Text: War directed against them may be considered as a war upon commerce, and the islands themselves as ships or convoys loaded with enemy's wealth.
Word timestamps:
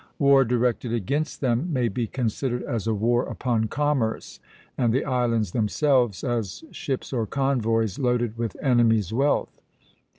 War 0.17 0.43
directed 0.43 0.91
against 0.93 1.41
them 1.41 1.71
may 1.71 1.87
be 1.87 2.07
considered 2.07 2.63
as 2.63 2.87
a 2.87 2.93
war 2.95 3.23
upon 3.27 3.67
commerce, 3.67 4.39
and 4.75 4.91
the 4.91 5.05
islands 5.05 5.51
themselves 5.51 6.23
as 6.23 6.63
ships 6.71 7.13
or 7.13 7.27
convoys 7.27 7.99
loaded 7.99 8.35
with 8.35 8.57
enemy's 8.63 9.13
wealth. 9.13 9.61